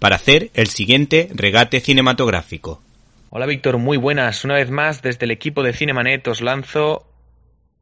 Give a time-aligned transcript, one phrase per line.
[0.00, 2.82] para hacer el siguiente regate cinematográfico.
[3.28, 4.44] Hola Víctor, muy buenas.
[4.44, 7.06] Una vez más, desde el equipo de Cinemanet os lanzo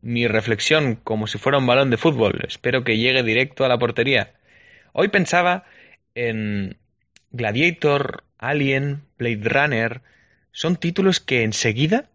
[0.02, 2.40] mi reflexión como si fuera un balón de fútbol.
[2.46, 4.34] Espero que llegue directo a la portería.
[4.92, 5.64] Hoy pensaba
[6.14, 6.76] en
[7.30, 10.02] Gladiator, Alien, Blade Runner.
[10.50, 12.10] Son títulos que enseguida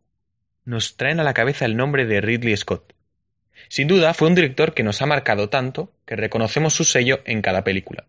[0.65, 2.93] nos traen a la cabeza el nombre de Ridley Scott.
[3.69, 7.41] Sin duda, fue un director que nos ha marcado tanto que reconocemos su sello en
[7.41, 8.05] cada película.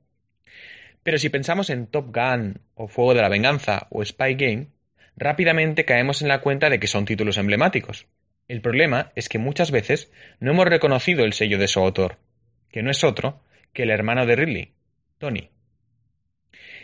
[1.04, 4.68] Pero si pensamos en Top Gun, o Fuego de la Venganza, o Spy Game,
[5.16, 8.06] rápidamente caemos en la cuenta de que son títulos emblemáticos.
[8.48, 12.16] El problema es que muchas veces no hemos reconocido el sello de su autor,
[12.70, 13.40] que no es otro
[13.74, 14.72] que el hermano de Ridley,
[15.18, 15.50] Tony.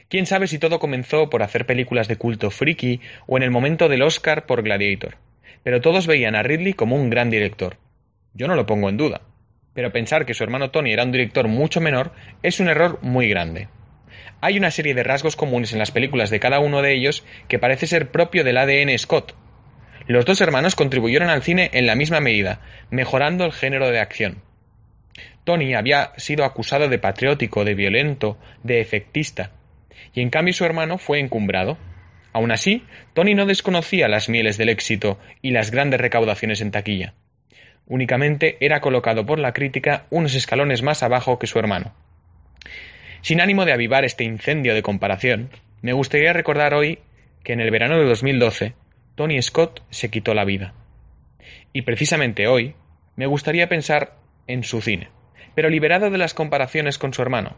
[0.09, 3.89] Quién sabe si todo comenzó por hacer películas de culto friki o en el momento
[3.89, 5.17] del Oscar por Gladiator,
[5.63, 7.79] pero todos veían a Ridley como un gran director.
[8.35, 9.23] Yo no lo pongo en duda,
[9.73, 12.13] pero pensar que su hermano Tony era un director mucho menor
[12.43, 13.69] es un error muy grande.
[14.41, 17.59] Hay una serie de rasgos comunes en las películas de cada uno de ellos que
[17.59, 19.35] parece ser propio del ADN Scott.
[20.07, 24.43] Los dos hermanos contribuyeron al cine en la misma medida, mejorando el género de acción.
[25.45, 29.53] Tony había sido acusado de patriótico, de violento, de efectista,
[30.15, 31.79] y en cambio su hermano fue encumbrado.
[32.33, 32.85] Aun así,
[33.15, 37.15] Tony no desconocía las mieles del éxito y las grandes recaudaciones en taquilla.
[37.87, 41.93] Únicamente era colocado por la crítica unos escalones más abajo que su hermano.
[43.23, 45.51] Sin ánimo de avivar este incendio de comparación,
[45.83, 47.01] me gustaría recordar hoy
[47.45, 48.75] que en el verano de 2012
[49.15, 50.75] Tony Scott se quitó la vida.
[51.73, 52.75] Y precisamente hoy
[53.17, 55.11] me gustaría pensar en su cine,
[55.55, 57.57] pero liberado de las comparaciones con su hermano.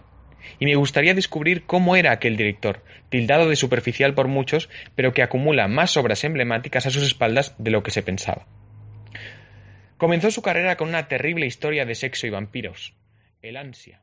[0.59, 5.23] Y me gustaría descubrir cómo era aquel director, tildado de superficial por muchos, pero que
[5.23, 8.47] acumula más obras emblemáticas a sus espaldas de lo que se pensaba.
[9.97, 12.95] Comenzó su carrera con una terrible historia de sexo y vampiros,
[13.41, 14.03] El ansia.